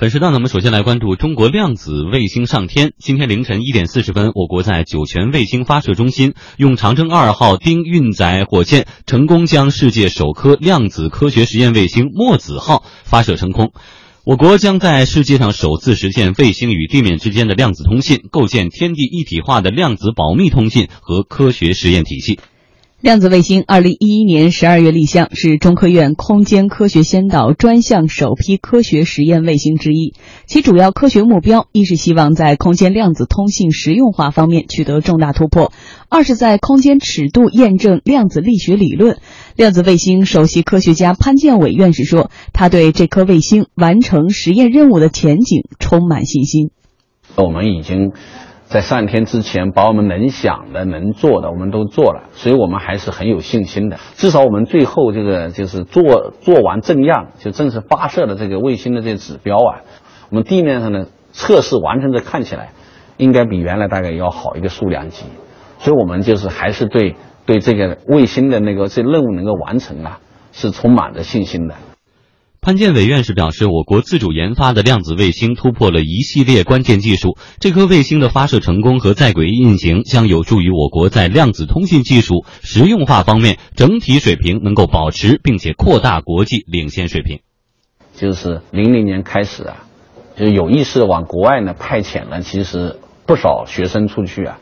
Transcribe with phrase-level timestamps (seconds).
[0.00, 2.92] 本时段呢，我们首先来关注中国量子卫星上天。
[3.00, 13.72] 今天凌晨一点四十分，我国在酒泉卫星发射中心用长征二号丁运载火箭成功将世界首颗量子科学实验卫星墨子号发射升空。
[14.22, 22.38] 我国将在世界上首次实现卫星与地面之间的量子通信，构建天地一体化的量子保密通信和科学实验体系。
[23.00, 30.14] 量子卫星二零一一年十二月立项，是中科院空间科学先导专项首批科学实验卫星之一。
[30.46, 35.70] 其主要科学目标，一是希望在空间量子通信实用化方面取得重大突破；
[36.08, 39.18] 二是在空间尺度验证量子力学理论。
[39.54, 46.70] 量子卫星首席科学家潘建伟院士说：“他对这颗卫星完成实验任务的前景充满信心。”
[47.36, 48.10] 我们已经。
[48.68, 53.96] 在上天之前，把我们能想的、能做的，我们都做了，所以我们还是很有信心的。
[54.12, 59.80] 至少我们最后这个就是做做完正样，就正式发射的这个卫星的这个指标啊，
[60.28, 62.72] 我们地面上的测试完成的看起来，
[63.16, 65.24] 应该比原来大概要好一个数量级。
[65.78, 70.20] 所以我们就是还是对对这个卫星的那个这任务能够完成啊，
[70.52, 71.74] 是充满着信心的。
[72.60, 77.38] 潘建伟院士表示，我国自主研发的量子卫星突破了一系列关键技术。
[77.60, 87.38] 这颗卫星的发射成功和在轨运行，将有助于我国在量子通信技术实用化方面整体水平能够保持，并且扩大国际领先水平。
[88.14, 89.86] 就是零零年开始啊，
[90.36, 94.58] 就有意识往国外呢派遣了，其实不少学生出去啊，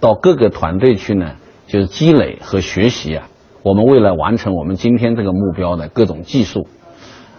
[0.00, 1.36] 到各个团队去呢，
[1.68, 3.28] 就是积累和学习啊。
[3.62, 6.66] 我们为了完成我们今天这个目标的各种技术。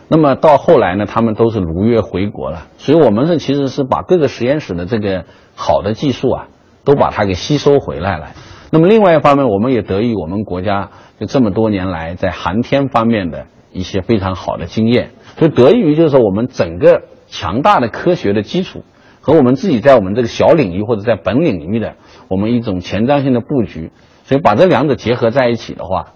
[0.07, 2.67] 那么到后来呢，他们都是如约回国了。
[2.77, 5.25] 所以我们是其实是把各个实验室的这个
[5.55, 6.47] 好的技术啊，
[6.83, 8.27] 都把它给吸收回来了。
[8.71, 18.83] 那么另外一方面，我们也得益于我们国家就这么多年来在航天方面的一些非常好的经验，所以得益于就是说我们整个强大的科学的基础
[19.21, 21.95] 和我们自己在我们这个小领域或者在本领域的
[22.27, 23.91] 我们一种前瞻性的布局，
[24.23, 26.09] 所以把这两者结合在一起的话，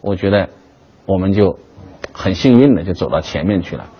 [0.00, 0.48] 我觉得
[1.06, 1.60] 我们就。
[2.16, 3.92] 很幸运的就走到前面去了。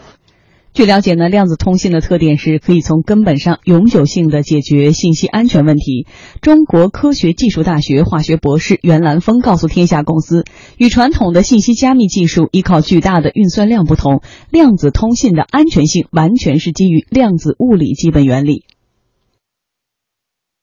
[0.73, 6.07] 据了解呢，量子通信的特点是可以从根本上永久性的解决信息安全问题。
[6.43, 10.45] 中国科学技术大学化学博士袁兰峰告诉天下公司，
[10.77, 18.65] 与传统的信息加密技术依靠巨大的运算量不同，量子通信的安全性完全是基于量子物理基本原理。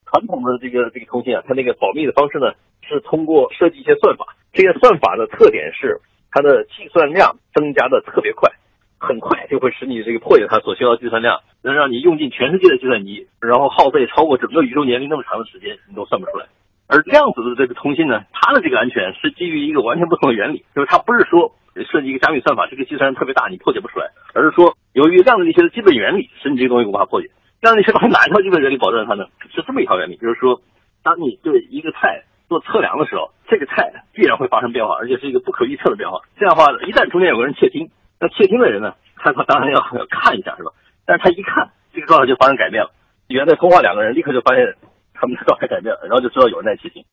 [0.06, 2.54] 传统的这个这个通信啊，它那个保密的方式呢，
[2.86, 4.38] 是通过设计一些算法。
[4.54, 6.02] 这些算法的特点是。
[6.34, 8.50] 它的计算量增加的特别快，
[8.98, 16.48] 很快就会使你这个破解它所需要的计算量，能让你用尽全世界的计算机，然后耗费超过整个宇宙年龄那么长的时间，你都算不出来。
[16.88, 21.54] 而量子的这个通信呢，它的这个安全是基于一个完全不同的原理，就是它不是说
[21.86, 27.30] 设计一个加密算法，这个计算量特别大，你破解不出来，而是说由于量子力学的基本原理，使你这个东西无法破解。
[27.62, 29.28] 量子力学哪一条基本原理保证它呢？
[29.54, 30.62] 是这么一条原理，就是说，
[31.04, 32.24] 当你对一个菜。
[32.50, 36.22] 做测量的时候，这个菜必然会发生变化，而且是一个不可预测的变化。
[36.40, 40.72] 这样的话，一旦中间有个人窃听，那窃听的人呢，他他当然 要看一下，是吧？
[41.06, 42.90] 但是他一看，这个状态就发生改变了。
[43.28, 44.74] 原来通话两个人，立刻就发现
[45.14, 47.06] 他们的状态改变了，然后就知道有人在窃听。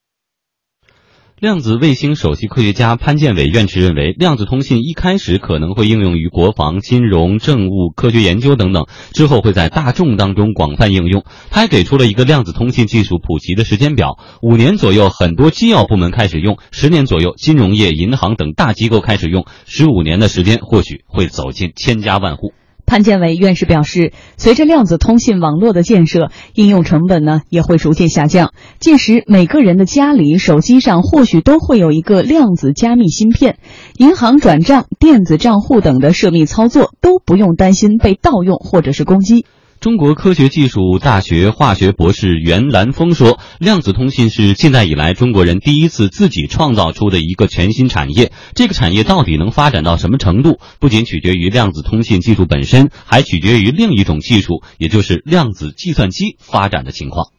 [1.41, 8.85] 量子卫星首席科学家潘建伟院士认为，量子通信一开始可能会应用于国防、金融、政务、科学研究等等，
[9.15, 11.25] 之后会在大众当中广泛应用。
[11.49, 22.53] 他还给出了一个量子通信技术普及的时间表：五年左右，很多机要部门开始用；十年左右，金融业、银行等大机构开始用；十五年的时间，或许会走进千家万户。
[22.91, 28.53] 潘建伟院士表示，随着量子通信网络的建设，应用成本呢也会逐渐下降。
[28.81, 33.59] 届时，每个人的家里、手机上或许都会有一个量子加密芯片，
[33.97, 39.47] 银行转账、电子账户等的涉密操作都不用担心被盗用或者是攻击。
[39.81, 48.31] 中国科学技术大学化学博士袁兰峰说：“量子通信是近代以来中国人第一次自己创造出的一个全新产业。
[48.53, 57.33] 这个产业到底能发展到什么程度，不仅取决于量子通信技术本身，还取决于另一种技术，也就是量子计算机发展的情况。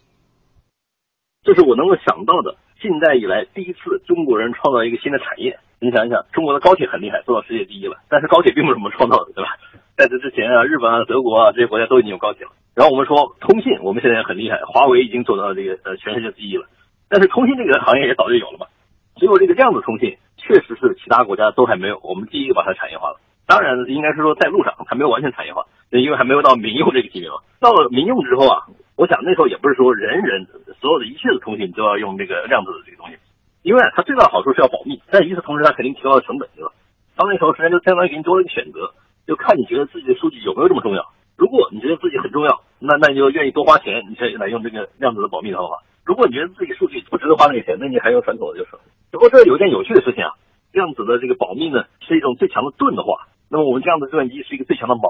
[1.45, 5.61] 这是我能够想到的近代以来第一次中国人创造一个新的产业。
[5.77, 9.61] 你想一想，中国的高铁很厉害，做到世界第一了，但是高铁并不是我们创造的，对吧？”
[9.97, 12.51] 在这之前啊，日本啊、德国啊这些国家都已经有高铁了。
[12.73, 16.65] 然后我们说通信，我们现在很厉害，华为已经做到了这个呃全世界第一了。
[17.09, 18.65] 但是通信这个行业也早就有了嘛。
[19.17, 23.19] 只有这个量子通信确实是其他国家都还没有，我们第一个把它产业化了。
[23.45, 27.35] 当然应该是说在路上，它没有完全产业化，因为还没有到民用这个级别嘛。
[27.59, 28.63] 到了民用之后啊，
[28.95, 30.47] 我想那时候也不是说人人
[30.79, 33.17] 所有的一切的通信都要用这个量子的这个东西，
[33.61, 36.71] 因为它最大的好处是要保密，但与此同时它肯定提高了成本，对吧？
[37.17, 38.93] 到那时候实际上就相当于给你多了一个选择。
[39.27, 41.05] 就看你觉得自己的数据有没有这么重要。
[41.37, 45.81] 如果你觉得自己很重要那那你就愿意多花钱，你才来用这个量子的保密的方法。
[46.05, 48.71] 如果你觉得自己数据不值得花那个钱，那你还用传统的就是。
[49.11, 50.33] 不过这有一件有趣的事情啊，
[50.71, 55.09] 量子的这个保密呢是一种最强的盾的话，那么我们这样的计算机是一个最强的矛，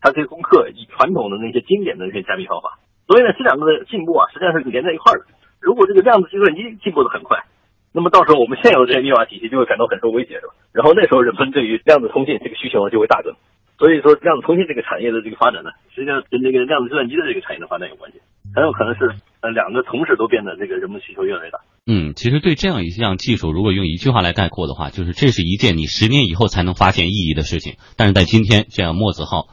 [0.00, 2.78] 它可以攻克以传统的那些经典的那些加密方法。
[3.06, 5.26] 所以呢，这两个的进步啊，实际上是连在一块儿的。
[5.60, 7.44] 如果这个量子计算机进步的很快，
[7.92, 10.54] 那么到时候我们现有的这些密码体系就会感到很受威胁，是吧？
[10.72, 13.34] 然后那时候人们对于量子通信这个需求呢就会大增。
[13.78, 18.18] 所以说，量子通信这个产业的这个发展呢，实际上跟这个量子计算机的这个产业的发展有关系，
[18.54, 21.60] 很有可能是呃两个同时都变得这个人们需求越来越大。
[21.86, 27.76] 嗯，其实对这样一项技术，如果用一句话来概括的话，就是这是一件你十年以后才能发现意义的事情。
[27.96, 29.48] 但是在今天，这样墨子号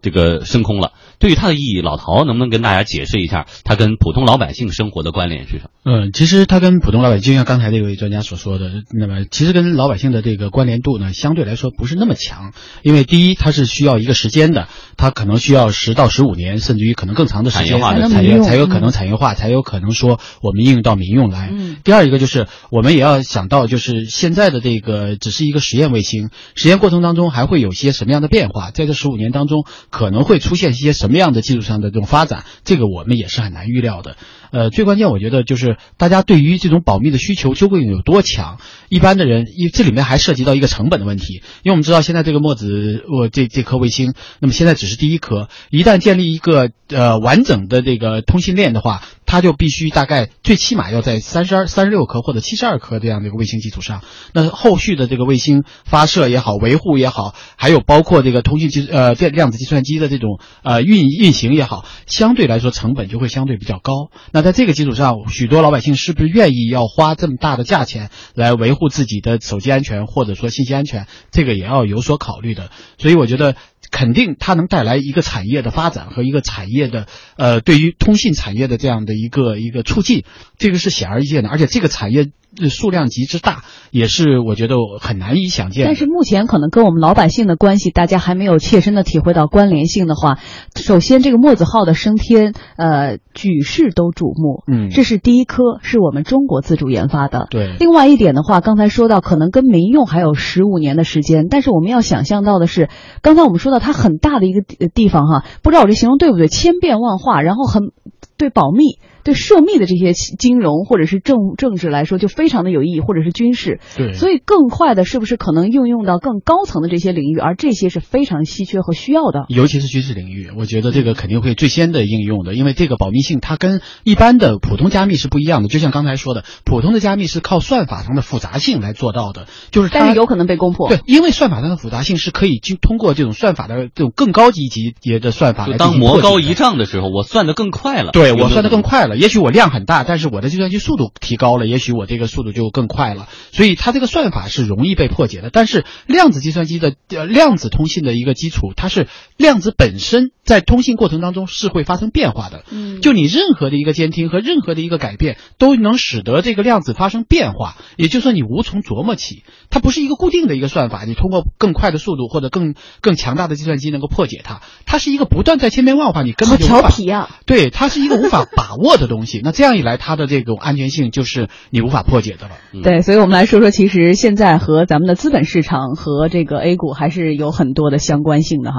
[0.00, 0.92] 这个升空了。
[1.20, 5.70] 对于它的意义，老陶能不能跟大家解释一下，它跟普通老百姓生活的关联是什么？
[5.84, 12.52] 嗯，其实它跟普通老百姓，就像刚才这位专家所说的，那么其实跟老百姓的这个关联度呢，相对来说不是那么强。
[12.82, 21.52] 因为第一，它是需要一个时间的，它可能需要十到十五年，甚至于可能更长的时间才业才有可能产业化，才有可能说我们应用到民用来。
[21.84, 31.90] 第二一个就是我们也要想到，就是现在的这个只是一个实验卫星，实验过程当中还会有些什么样的变化，在这十五年当中可能会出现一些什么什么样的技术上的。
[31.90, 34.16] 这种发展，这个我们也是很难预料的。
[34.50, 38.58] 呃，最关键我觉得就是大家对于这种保密的需求究竟有多强？
[38.88, 41.42] 一般的人，因这里面还涉及到一个成本的问题。
[41.62, 49.02] 因为我们知道现在这个墨子，我这这颗卫星，那么现在只是第一颗，一旦建立一个呃完整的这个通信链的话。
[49.26, 54.02] 它就必须大概最起码要在三十二、三十六颗或者七十二颗这样的一个卫星基础上，
[54.34, 64.10] 那后续的这个卫星发射也好、维护也好，还有包括这个通信计呃电量子计算机的这种呃运运行也好，相对来说成本就会相对比较高。
[64.32, 71.06] 那在这个基础上，许多老百姓是不是愿意要花这么大的价钱来维护自己的手机安全或者说信息安全？
[71.30, 72.70] 这个也要有所考虑的。
[72.98, 73.56] 所以我觉得。
[73.90, 77.06] 肯定它能带来一个产业的发展和一个产业的，
[77.36, 80.24] 呃，对于通信产业的这样的一个一个促进，
[80.58, 82.30] 这个是显而易见的，而且这个产业。
[82.68, 85.86] 数量级之大，也是我觉得很难以想见。
[85.86, 90.40] 但是目前可能跟我们老百姓的关系，大家还没有切身的体会到关联性的话，
[90.74, 94.64] 首先这个墨子号的升天，呃，举世都瞩目。
[94.66, 97.46] 嗯，这是第一颗，是我们中国自主研发的。
[97.50, 97.76] 对。
[97.78, 102.88] 另外一点的话，刚才说到可能跟民用还有十五年的时间，但是我们要想象到的是，
[103.22, 106.48] 刚才我们说到它很大的一个地方哈，不知道我这形容对不对？
[106.48, 107.90] 千变万化，然后很
[108.36, 108.98] 对保密。
[109.24, 113.80] 对涉密的这些金融或者是政政治来说，就非常的有意义，或者是军事。
[113.96, 117.38] 对，所以更快的是不是可能应用到更高层的这些领域？
[117.38, 119.44] 而这些是非常稀缺和需要的。
[119.48, 125.68] 尤其是军事领域，我觉得这个肯定会最先的应用的，因为这个保密性它跟一般的普通加密是不一样的。
[125.68, 130.88] 就像刚才说的，普通的加密是靠算法上的复杂性来做到的，就是但是有可能被攻破。
[130.88, 138.12] 对，因为算法上的复杂性是可以经通过这种算法的这种更高级级别的算法来当魔高一丈的时候，我算的更快了。
[138.12, 139.80] 对我算的更快了，也许我量很。
[139.90, 145.50] 大，但是我的计算机速度提高了，也许我这个速度就更快了，所以它这个算法是容易被破解的。
[145.50, 152.64] 但是量子计算机的呃量子通信的一个基础，它是量子本身在通信过程当中是会发生变化的。
[152.70, 167.28] 嗯，就你任何的一个监听和任何的一个改变，都能使得这个量子发生变化，也就是说你无从琢磨起，它不是一个固定的一个算法，你通过更快的速度或者更更强大的计算机能够破解它，它是一个不断在千变万化，你根本就调皮啊。
[167.46, 169.40] 对，它是一个无法把握的东西。
[169.42, 169.80] 那这样一。
[169.80, 172.82] 来，它的这种安全性就是你无法破解的了。
[172.82, 178.76] 对，所以我们来说说，其实现在和咱们的资本市场和这个 A 股还是有很多的相关性的哈。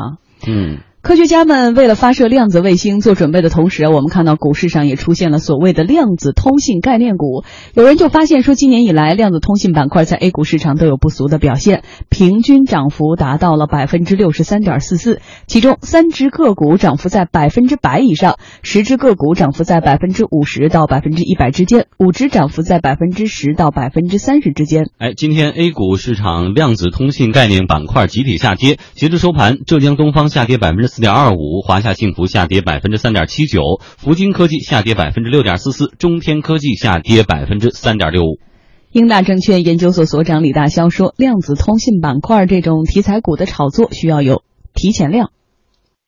[0.48, 0.78] 嗯。
[1.02, 7.44] 科学家们为了发射量子卫星做准备的同时，我们看到股市上也出现了所谓的量子通信概念股。
[7.74, 15.22] 有人就发现说，今年以来量子通信板块在 A 股市场都有不俗的表现，平均涨幅达到了百分之六十三点四四。
[15.48, 24.92] 其中三只个股涨幅在百分之百以上，十只个股涨幅在百分之五十到百分之一百之间，五只涨幅在百分之十到百分之三十之间。
[25.00, 30.91] 哎，今天 A 股市场量子通信概念板块集体下跌，截至收盘，浙江东方下跌百分之。
[30.92, 38.40] 四点二五，华夏幸福下跌百分之三点七九，福金科技下跌百分之六点四四，中天科技下跌百分之三点六五。
[38.92, 44.44] 英大证券研究所所长李大霄说：“量子通信板块这种题材股的炒作需要有
[44.74, 45.32] 提前量。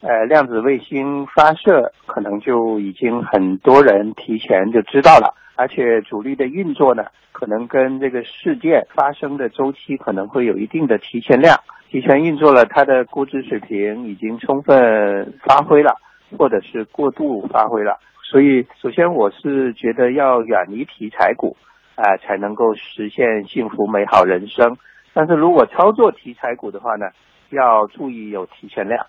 [0.02, 11.62] 呃，量子卫星发射可能就已经很多人提前就知道了，而且主力的运作呢，可能跟这个事件发生的周期可能会有一定的提前量。”
[11.94, 15.94] 提前运作了，它的估值水平已经充分发挥了，
[16.40, 18.00] 或者是过度发挥了。
[18.28, 21.56] 所以，首先我是觉得要远离题材股，
[21.94, 24.78] 啊，才能够实现幸福美好人生。
[25.14, 27.06] 但是如果操作题材股的话呢，
[27.52, 29.06] 要注意有提前量。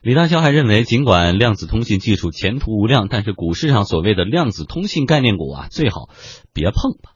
[0.00, 6.06] 李大霄还认为，尽管量子通信技术前途无量，但是股市上所谓的量子通信概念股啊，最好
[6.54, 7.13] 别碰吧。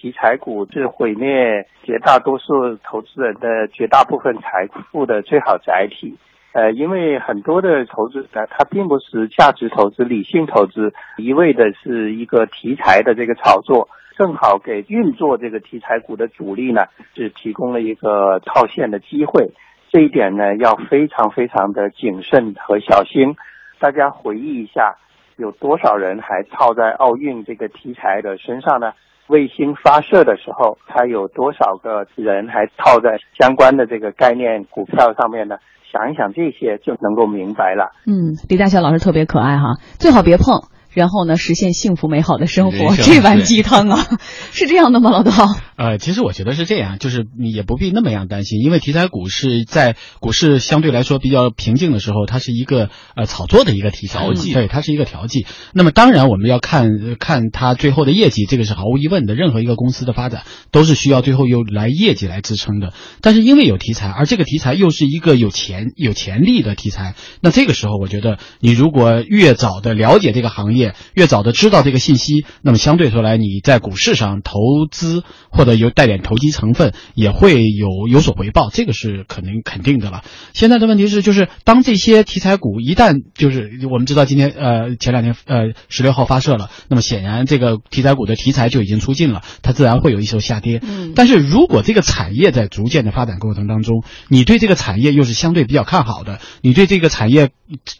[0.00, 6.16] 题材股是毁灭绝大多数投资人的绝大部分财富的最好载体。
[6.52, 19.50] 呃，因为很多的投资者他并不是价值投资、理性投资，一味的是一个题材的这个炒作，正好给运作这个题材股的主力呢，是提供了一个套现的机会。
[19.90, 23.36] 这一点呢，要非常非常的谨慎和小心。
[23.78, 24.96] 大家回忆一下，
[25.36, 28.94] 有多少人还套在奥运这个题材的身上呢？
[29.30, 35.56] 卫星发射的时候，它有多少个人还套在相关的这个概念股票上面呢？
[35.92, 37.90] 想一想这些，就能够明白了。
[38.06, 40.62] 嗯，李大笑老师特别可爱哈，最好别碰。
[40.92, 44.06] 然后呢，实现幸福美好的生活，这碗鸡汤啊，
[44.52, 45.32] 是这样的吗，老道？
[45.76, 55.46] 呃，其实我觉得是这样，就是你也不必那么样担心，因为题材股是在股市相对来说比较平静的时候，它是一个呃炒作的一个题材，对，它是一个调剂。
[55.72, 59.34] 那么当然我们要看看它最后的业绩，这个是毫无疑问的。
[59.34, 62.92] 任何一个公司的发展都是需要最后又来业绩来支撑的。
[63.22, 70.79] 但是因为有题材，而这个题材又是一个有潜有潜力的题材，那这个时候我觉得你如果越早的了解这个行业，
[71.14, 74.52] 越早的知道这个信息，那么相对说来，你在股市上投
[74.90, 80.22] 资或者有带点投机成分，也会有有所回报，这个是肯定肯定的了。
[80.52, 90.80] 现在的问题是，就是当这些题材股一旦就是我们知道今天呃前两天呃十六号发射了，那么显然这个题材股的题材就已经出尽了，它自然会有一手下跌。
[90.82, 97.50] 嗯，但是如果这个产业在逐渐的发展过程当中，你对这个产业又是相对比较看好的，你对这个产业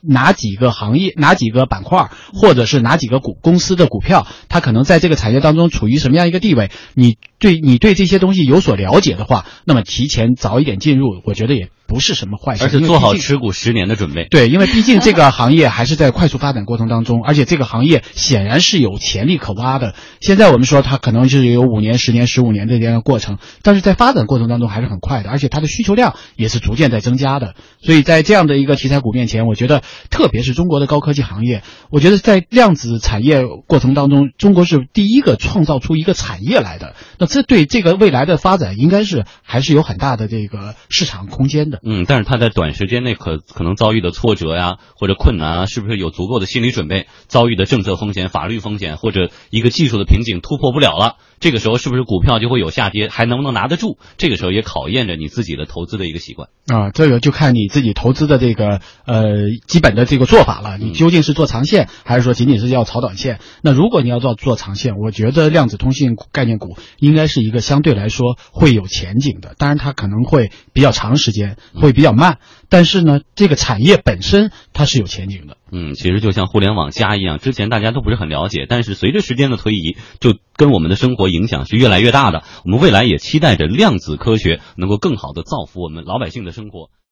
[0.02, 6.70] 哪几个行业哪几个板块或者是哪几个股公司的股票，它可能在这个产业当中处于什么样一个地位？
[6.94, 11.70] 你对你对这些东西有所了解的话，那么提前早一点进入，我觉得也。
[11.90, 14.28] 不是什么坏事，而且做好持股十年的准备。
[14.30, 19.96] 对，因为毕竟这个行业还是在快速发展过程当中，而且这个行业显然是有潜力可挖的。
[20.20, 27.56] 现在我们说它可能是有五年、十年、十五年的这样的过程，但是在发展过程当中还是很快的，而且它的需求量也是逐渐在增加的。
[27.82, 36.94] 所以在这样的一个题材股面前，我觉得，特别是中国的高科技行业，我觉得在量子产业过程当中，中国是第一个创造出一个产业来的。
[37.18, 41.78] 那这对这个未来的发展，应该是还是有很大的这个市场空间的。
[41.84, 47.06] 嗯，但是他在短时间内可可能遭遇的挫折呀，或者困难啊，是不是有足够的心理准备？
[47.28, 53.08] 遭遇的政策风险、法律风险，或者一个技术的瓶颈突破不了了，这个时候是不是股票就会有下跌？
[53.08, 53.98] 还能不能拿得住？
[54.18, 56.90] 这个时候也考验着你自己的投资的一个习惯啊。
[56.90, 60.76] 这个就看你自己投资的这个呃基本的这个做法了。
[60.76, 63.40] 你究竟是做长线，还是说仅仅是要炒短线？
[63.62, 69.54] 那如果你要做做长线，我觉得量子通信概念股应该是一个相对来说会有前景的。
[69.56, 72.38] 当然，它可能会比较长时间，会比较慢。
[72.68, 75.56] 但是呢，这个产业本身它是有前景的。
[75.72, 82.42] 嗯，其实就像互联网加一样，之前大家都不是很了解，但是随着时间的推移，就跟我们的生活影响是越来越大的。
[82.64, 86.90] 我们未来也期待着量子科学能够更好的造福我们老百姓的生活。